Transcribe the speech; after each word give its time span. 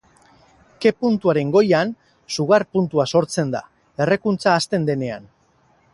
Ke-puntuaren 0.85 1.51
goian, 1.55 1.91
sugar-puntua 2.37 3.07
sortzen 3.19 3.53
da, 3.57 3.61
errekuntza 4.07 4.55
hasten 4.57 4.89
denean. 4.93 5.33